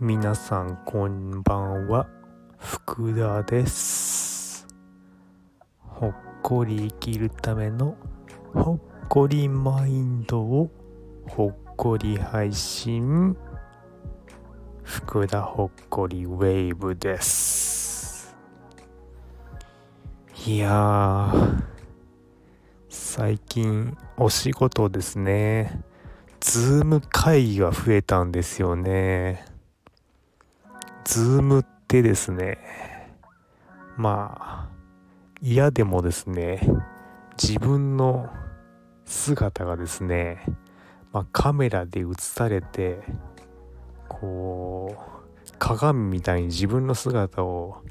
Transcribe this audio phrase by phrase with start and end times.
[0.00, 2.08] 皆さんこんばんは。
[2.58, 4.66] 福田です。
[5.78, 7.94] ほっこり生きるための
[8.52, 10.68] ほっこりマインドを
[11.28, 13.36] ほっこり配信。
[14.82, 18.34] 福田ほっこりウェーブです。
[20.44, 21.32] いや
[23.14, 25.82] 最近お仕事ですね。
[26.40, 29.44] Zoom 会議が増えたんですよね。
[31.04, 32.56] Zoom ってですね
[33.98, 34.68] まあ
[35.42, 36.66] 嫌でもですね
[37.36, 38.30] 自分の
[39.04, 40.42] 姿がですね、
[41.12, 43.02] まあ、カメラで映されて
[44.08, 47.82] こう鏡みたいに自分の姿を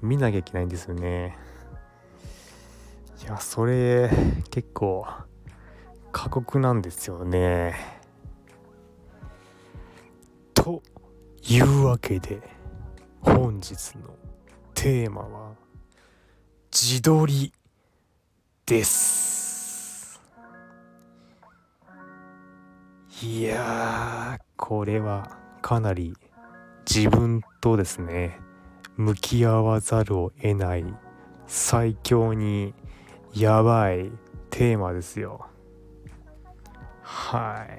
[0.00, 1.36] 見なきゃいけないんですよね。
[3.22, 4.10] いやそれ
[4.50, 5.06] 結構
[6.10, 7.76] 過酷なんですよね。
[10.54, 10.82] と
[11.48, 12.40] いうわけで
[13.20, 14.16] 本日の
[14.74, 15.52] テーマは
[16.72, 17.52] 自撮り
[18.66, 20.20] です。
[23.22, 26.16] いやこれはかなり
[26.92, 28.40] 自分とですね
[28.96, 30.84] 向き合わざるを得ない
[31.46, 32.74] 最強に
[33.34, 34.12] やばい
[34.50, 35.46] テーマですよ。
[37.00, 37.78] はい。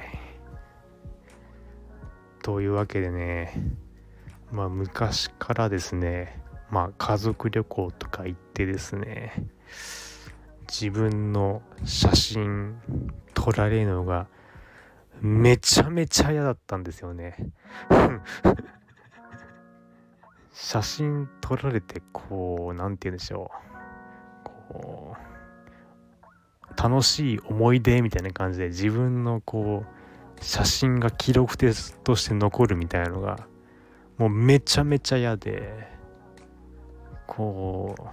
[2.42, 3.54] というわけでね
[4.52, 9.46] まあ昔からですねまあ家族旅行とか行ってですね
[10.68, 12.82] 自分の写真
[13.36, 14.28] 撮られるのが
[15.22, 17.38] めちゃめちゃ嫌だったんですよね。
[20.52, 23.52] 写真撮られてこう何て言うんでしょ
[24.44, 24.50] う。
[24.74, 25.33] こう
[26.76, 33.48] 楽しい思い出みたいな感じで自分のこう写真が記録として残るみたいなのが
[34.18, 35.88] もうめちゃめちゃ嫌で
[37.28, 38.04] こう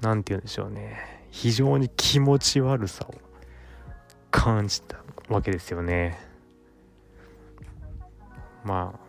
[0.00, 1.18] 何て言うんでしょうね。
[1.30, 3.14] 非常に気持ち悪さを
[4.30, 6.18] 感じたわけですよね。
[8.64, 9.08] まあ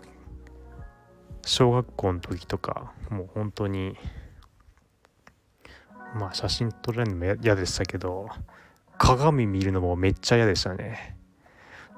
[1.45, 3.95] 小学校の時とかもう本当に
[6.15, 8.29] まあ写真撮られるのも嫌でしたけど
[8.97, 11.15] 鏡見るのもめっちゃ嫌でしたね。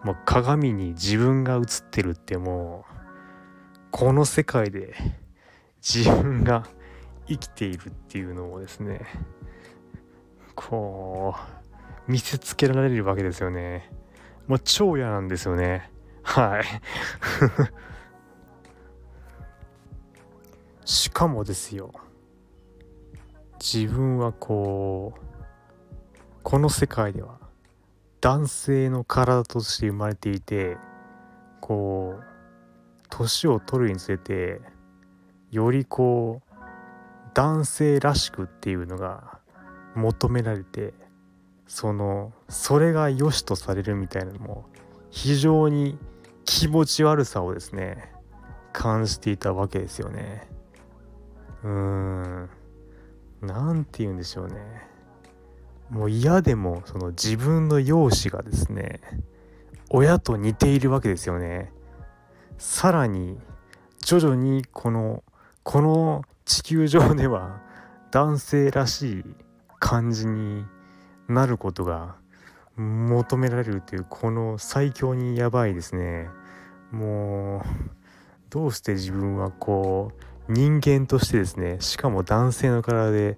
[0.03, 2.93] もう鏡に自分が映ってるってもう
[3.91, 4.95] この世界で
[5.81, 6.63] 自分が
[7.27, 9.01] 生きているっていうのをですね
[10.55, 11.35] こ
[12.07, 13.91] う見せつけられるわけですよね。
[14.47, 15.91] もう超嫌なんですよね。
[16.23, 16.63] はい。
[20.85, 21.91] しかもですよ。
[23.61, 25.21] 自分はこう
[26.41, 27.37] この世界では
[28.19, 30.77] 男性の体として生まれていて
[31.59, 32.23] こう
[33.11, 34.59] 年を取るにつれて
[35.51, 36.53] よりこう
[37.35, 39.37] 男性らしくっていうのが
[39.93, 40.95] 求められて
[41.67, 44.65] そのそれが良しとされるみたいなのも
[45.11, 45.99] 非常に
[46.45, 48.11] 気持ち悪さをですね
[48.73, 50.49] 感じていたわけですよね。
[51.63, 52.49] うーん。
[53.41, 54.55] 何て言うんでしょうね。
[55.89, 59.01] もう嫌でもその自分の容姿がですね
[59.89, 61.71] 親と似ているわけですよね。
[62.57, 63.39] さらに
[63.99, 65.23] 徐々にこの
[65.63, 67.61] この地球上では
[68.11, 69.25] 男性らしい
[69.79, 70.65] 感じに
[71.27, 72.15] なることが
[72.77, 76.29] 求められるというこの最強にやばいですね。
[76.91, 77.61] もう
[78.49, 83.37] どうして自分はこう人間としてですねしかも男性の体で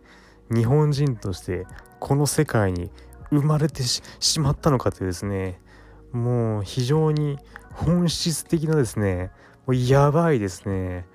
[0.52, 1.66] 日本人として
[2.00, 2.92] この世界に
[3.30, 4.02] 生まれてし
[4.40, 5.60] まったのかというですね
[6.12, 7.40] もう非常に
[7.72, 9.32] 本質的なですね
[9.66, 11.06] もうやばいですね。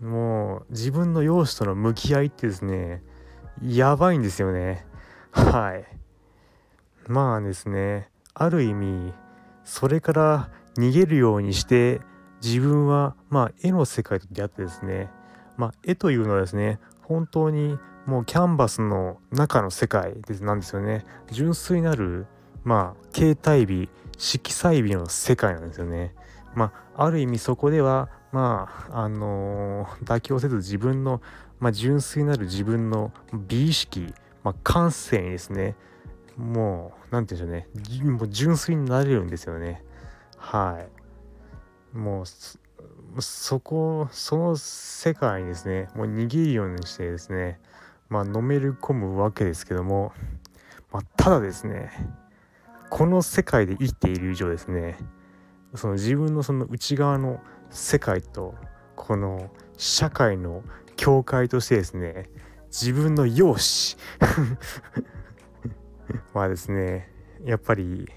[0.00, 3.02] もう自分の容姿との向き合いってですね
[3.62, 4.84] やばいんですよね。
[5.30, 5.84] はい。
[7.06, 9.14] まあですねある意味
[9.64, 12.00] それから逃げるようにして
[12.46, 15.10] 自分はまあ絵の世界と出会ってですね
[15.56, 17.76] まあ絵というのはですね本当に
[18.06, 21.04] もうキャンバスの中の世界なんですよね。
[21.32, 22.26] 純粋なる
[22.62, 26.14] まあ携帯美色彩美の世界なんですよね。
[26.54, 31.20] まあある意味そこではまああのー、妥協せず自分の、
[31.58, 33.12] まあ、純粋なる自分の
[33.48, 34.14] 美意識、
[34.44, 35.74] まあ、感性にですね
[36.36, 38.12] もう何て言うんでしょうね。
[38.12, 39.82] もう純粋になれるんですよね。
[40.36, 40.95] はい。
[41.96, 42.22] も
[43.16, 45.88] うそこその世界にですね。
[45.94, 47.58] もう逃げるようにしてですね。
[48.08, 50.12] まあのめり込むわけですけども、
[50.92, 51.90] まあ、ただですね。
[52.90, 54.96] この世界で生きている以上ですね。
[55.74, 57.40] その自分のその内側の
[57.70, 58.54] 世界と
[58.94, 60.62] この社会の
[60.96, 62.28] 境界としてですね。
[62.66, 64.00] 自分の容姿。
[66.34, 67.10] はですね。
[67.44, 68.10] やっぱり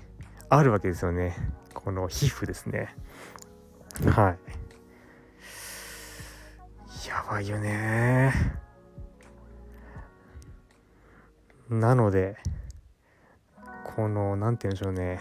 [0.50, 1.36] あるわけですよね。
[1.74, 2.96] この皮膚ですね。
[4.08, 4.40] はい。
[7.08, 8.34] やばいよね。
[11.70, 12.38] なので
[13.96, 15.20] この何て言うんでしょうね。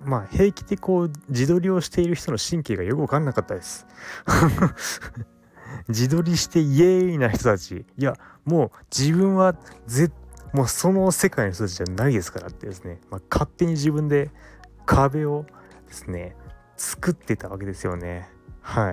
[0.00, 3.86] まあ平気でこう自撮りをしている人の神経がよく分かんなかったです。
[5.88, 7.86] 自撮りしてイエーイな人たち。
[7.96, 8.14] いや
[8.44, 9.54] もう自分は
[9.86, 10.10] ぜ
[10.52, 14.30] もうその世界の人たちじゃないですからってですね、まあ、勝手に自分で
[14.84, 15.46] 壁を
[15.86, 16.36] ですね
[16.80, 18.30] 作ってたわけですよね。
[18.62, 18.92] は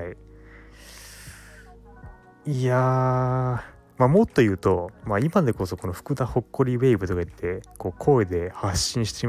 [2.46, 2.52] い。
[2.52, 3.64] いや
[3.98, 9.28] まあ、もっと言うと、まあ、今でこそこの福田ほっこりウェーブとか言ってこう声で発信して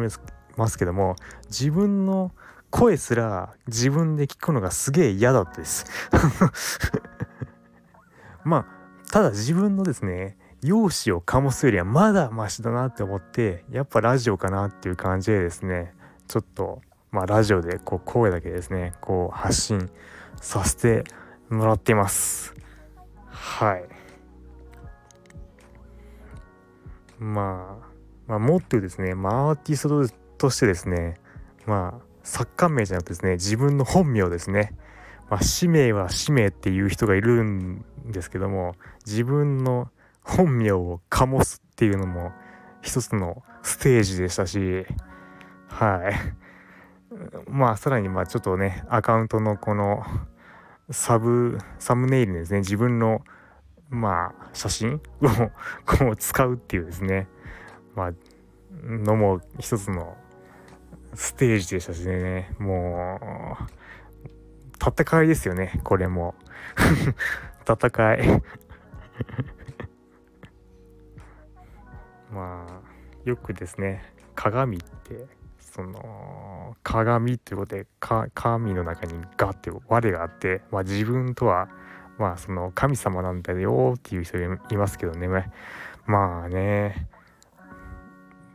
[0.56, 1.14] ますけども
[1.46, 2.32] 自分の
[2.70, 5.86] 声すら自分で聞くのがすげえ嫌だったです。
[8.44, 8.66] まあ
[9.10, 15.94] ただ自分のですね容姿を醸すよりはまだマシだなって思ってやっぱラジオかなっていう感じでですね
[16.26, 19.90] ちょっとまあラジオでこう声だけですねこう発信
[20.40, 21.04] させて
[21.48, 22.54] もらっています。
[23.26, 23.84] はい。
[27.18, 27.88] まあ
[28.26, 31.14] まあもっとですね、まあ、アーティストとしてですね
[31.66, 34.76] まあ作家名じゃなくてですね自分の本名ですね。
[35.30, 38.74] まあ使命は使命っていう人がいるんですけども
[39.06, 39.88] 自分の
[40.22, 42.32] 本名を醸すっていうのも
[42.82, 44.86] 一つのステージでしたし
[45.68, 46.47] はい。
[47.48, 50.04] まあさらにまあちょっとねアカウントのこの
[50.90, 52.60] サブサムネイルにですね。
[52.60, 53.22] 自分の
[53.90, 55.00] まあ写真を
[55.86, 57.28] こう使うっていうですね。
[57.94, 58.12] まあ
[58.84, 60.16] のも一つの
[61.14, 62.54] ステージでしたしね。
[62.58, 63.18] も
[64.24, 64.28] う
[64.78, 65.80] 戦いですよね。
[65.84, 66.34] これも。
[67.66, 68.42] 戦い。
[72.32, 74.14] まあよくですね。
[74.34, 75.26] 鏡って
[75.58, 76.00] その
[76.82, 77.86] 鏡っていうことで
[78.34, 81.68] 鏡の中にガって我があって、まあ、自分とは
[82.18, 85.28] まあその神様なんだよっていう人いますけどね。
[86.06, 87.08] まあね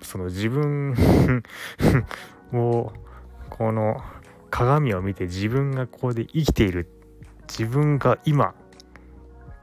[0.01, 0.93] その自分
[2.53, 2.91] を
[3.49, 4.03] この
[4.49, 6.89] 鏡を見て自分がここで生きている。
[7.47, 8.55] 自分が今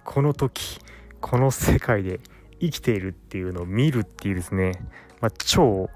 [0.05, 0.79] この時
[1.21, 2.21] この世界で
[2.61, 4.73] 生きているっていうのを見るっていうですね、
[5.21, 5.89] まあ、超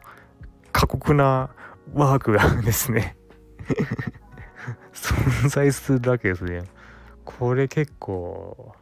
[0.73, 1.51] 過酷な
[1.92, 3.16] ワークがですね
[4.92, 6.64] 存在するわけですね。
[7.25, 8.75] これ結構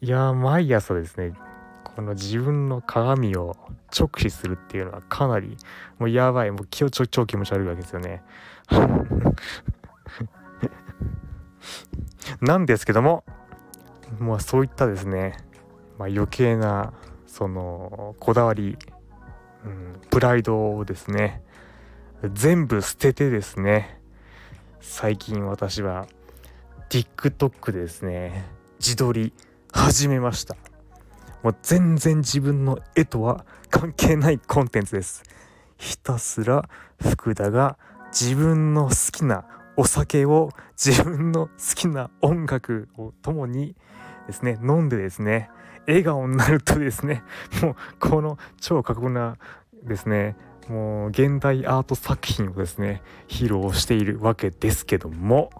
[0.00, 1.34] いや毎朝ですね
[1.84, 3.56] この自分の鏡を
[3.96, 5.56] 直視するっていうのはかなり
[5.98, 8.22] もうやばいもう気をちょ超気持ち悪いわけですよね。
[12.40, 13.24] なんですけども
[14.18, 15.36] まあそういったですね、
[15.98, 16.92] まあ、余計な
[17.26, 18.76] そのこだわり、
[19.64, 21.42] うん、プライドをですね
[22.32, 24.00] 全部捨ててですね。
[24.80, 26.06] 最近私は
[26.88, 28.44] TikTok でですね
[28.78, 29.32] 自撮り
[29.72, 30.56] 始めました。
[31.42, 35.22] もう全然自分の絵とは関係ないコンテンツです。
[35.76, 36.68] ひたすら
[37.00, 37.76] 福田が
[38.12, 39.44] 自分の好きな
[39.76, 43.74] お酒を自分の好きな音楽を共に
[44.26, 45.50] ですね飲んでですね
[45.86, 47.24] 笑顔になるとですね
[47.60, 49.36] もうこの超過酷な
[49.82, 50.36] ですね
[50.68, 55.50] もう現代アート作品をですね披露しているわけですけども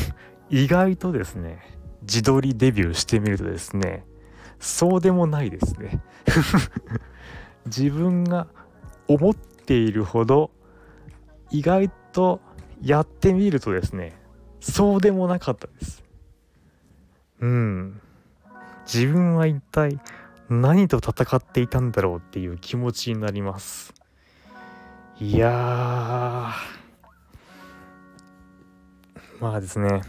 [0.50, 4.04] 意外とですね自撮りデビューしてみるとですね
[4.58, 6.02] そうでもないですね。
[7.66, 8.46] 自分が
[9.08, 10.50] 思っているほど
[11.50, 12.40] 意外と
[12.82, 14.18] やってみるとですね
[14.60, 16.04] そうでもなかったです。
[17.40, 18.00] うん。
[18.84, 19.98] 自分は一体
[20.50, 23.94] 何と戦っていたんだろうっていう気持ちになります。
[25.20, 26.52] いや
[29.38, 30.02] まあですね。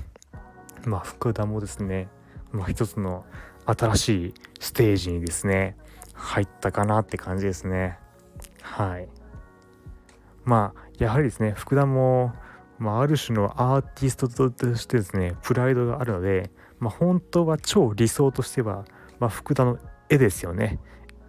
[0.86, 2.08] まあ福田もですね、
[2.52, 3.26] まあ、一つの
[3.66, 5.78] 新しいステージにですね
[6.14, 8.00] 入ったかなって感じですね。
[8.62, 9.10] はい。
[10.44, 12.34] まあやはりですね福田も、
[12.80, 16.52] まあ、ある種のアーティストとしてですねプライドがあるので
[16.82, 18.86] まあ、本当は超理想としては、
[19.20, 19.78] まあ、福田の
[20.10, 20.80] 絵ですよね。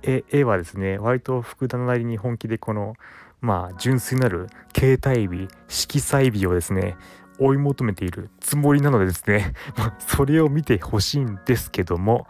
[0.02, 2.94] 絵絵はですね割と福田なりに本気でこの
[3.40, 6.96] まあ純粋なる携帯美色彩美をですね
[7.38, 12.26] 追い求めているつもりなのでですね、 ま、それを見てほしいんですけども、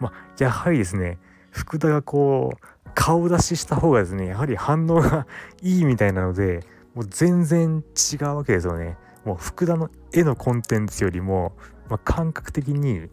[0.00, 1.18] まあ、やはりですね
[1.50, 5.26] 福田がこう顔出しした方がですねやはり反応が
[5.60, 6.60] いいみたいなので
[6.94, 8.96] もう全然違うわけですよね。
[9.24, 11.56] もう福田の絵のコンテンツよりも、
[11.88, 13.06] まあ、感覚的にも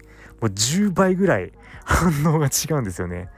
[0.44, 1.52] う10倍ぐらい
[1.86, 3.30] 反応が違うんですよね。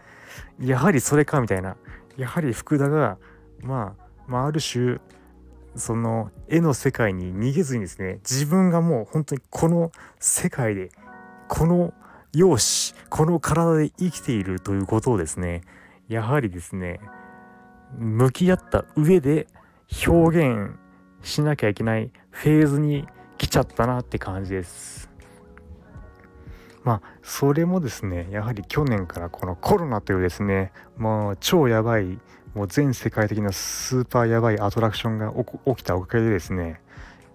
[0.60, 1.76] やはりそれかみたいな
[2.18, 3.18] やはり福田が
[3.62, 5.00] まあまあある種
[5.76, 10.90] その絵の世界に逃げずにですね自分がもう本当にこの世界で
[11.48, 11.94] この
[12.34, 15.64] 容姿この体で生きているということをですね
[16.08, 17.00] やはりですね
[17.98, 19.48] 向き合った上で
[20.08, 20.76] 表現
[21.22, 25.13] しなきゃいけないフェーズに来ちゃったなって感じです。
[26.84, 32.20] まあそれもですねやはり去年からこのコロナというですねもう超やばい
[32.54, 35.34] もう全世界的なスーパーやばいアトラクションが
[35.66, 36.82] 起きたおかげでですね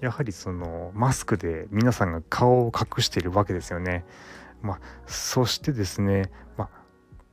[0.01, 4.05] やはりそのマスクで皆さんが顔を隠しているわけですよね。
[4.63, 6.69] まあ、そしてですね、まあ、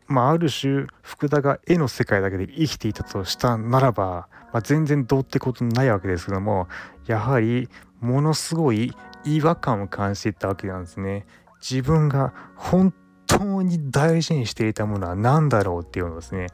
[0.07, 6.67] まあ、ある種福田が絵の世界だけで生きていたとしたならば、まあ、全然どうってことないわけですけども
[7.07, 7.67] やはり
[7.99, 8.93] ものすごい
[9.23, 11.25] 違和感を感じていったわけなんですね。
[11.67, 12.93] 自分が本
[13.25, 16.47] 当に大事にしていたものは何だろうっていうのをですね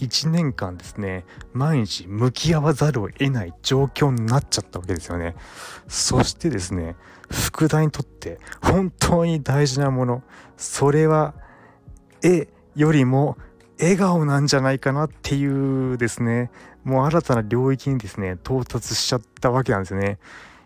[0.00, 5.36] 1年間ですね毎日向き合わざるを得ない状況になっちゃったわけですよね。
[5.86, 6.96] そしてですね
[7.30, 10.22] 福田にとって本当に大事なもの
[10.56, 11.34] それは
[12.22, 13.36] 絵よりも
[13.78, 16.50] 笑顔なんじゃないかなっていうですね
[16.84, 20.18] もう新たな領域にですね到達しちゃったわけなんですよね。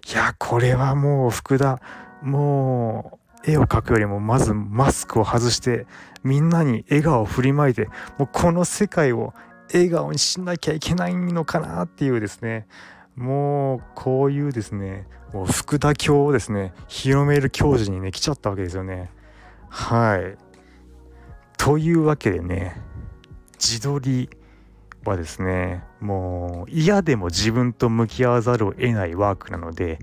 [0.08, 1.80] いやこれはもう福田
[2.22, 5.86] もう絵を描くよりもまずマスクを外して
[6.22, 9.34] みんなに笑顔を振りまいてもうこの世界を
[9.72, 12.66] 笑顔にしなきゃいけないのかなっていうですね。
[13.16, 19.10] もうこういうですねもう福田教をですね広める教授にね来ちゃったわけですよね。
[19.68, 20.38] はい。
[21.56, 22.80] というわけでね
[23.58, 24.30] 自撮り
[25.08, 29.98] はですねもう嫌でも自分と向き合わざるを得ないワークなので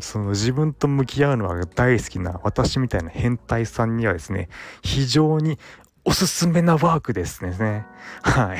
[0.00, 4.48] その自分と向き合うのが大好きな私みたいな変態さんにはですね
[4.82, 5.58] 非常に
[6.04, 7.84] おすすめなワークですね。
[8.22, 8.58] はい。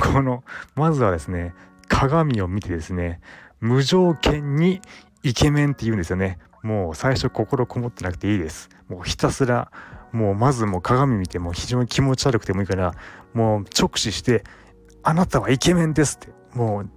[0.00, 0.42] この
[0.74, 1.54] まずはですね
[1.88, 3.20] 鏡を見てですね
[3.60, 4.80] 無条件に
[5.22, 6.38] イケメンって言うんですよね。
[6.62, 8.68] もう最初心こもってなくていいです。
[8.88, 9.70] もうひたすら
[10.12, 12.94] もうまずもう鏡見ても非常に気持ち悪くてもいいから
[13.34, 14.44] もう直視して
[15.02, 16.28] 「あなたはイケメンです」って。
[16.54, 16.90] もう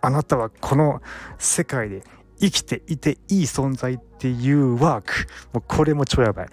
[0.00, 1.02] あなたはこの
[1.38, 2.02] 世界で
[2.40, 5.12] 生きていていい存在っていうワーク。
[5.52, 6.48] もうこれも超やばい。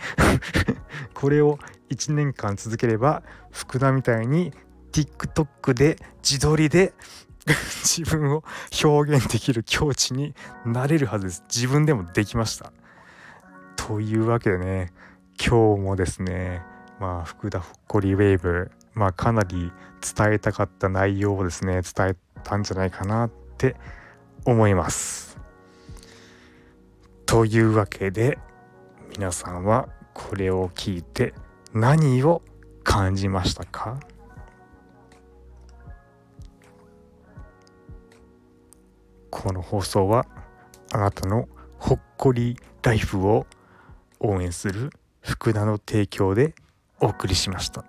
[1.15, 1.57] これを
[1.89, 4.53] 1年間続ければ福田みたいに
[4.91, 6.93] TikTok で自撮りで
[7.83, 8.43] 自分を
[8.83, 10.35] 表現できる境地に
[10.65, 11.43] なれるはずです。
[11.53, 12.71] 自分でもできました。
[13.75, 14.91] というわけでね
[15.39, 16.61] 今日もですね
[16.99, 19.71] まあ福田ほっこりウェーブまあかなり
[20.15, 23.75] 伝えたかった内容をですね伝えたんじゃないかなって
[24.45, 25.37] 思います。
[27.25, 28.37] というわけで
[29.11, 31.33] 皆さんはこれを聞いて
[31.73, 32.41] 何を
[32.83, 33.99] 感じましたか？
[39.29, 40.25] この放送は
[40.91, 43.45] あなたのほっこりライフを
[44.19, 44.91] 応援する
[45.21, 46.55] 福田の提供で
[46.99, 47.85] お送りしました。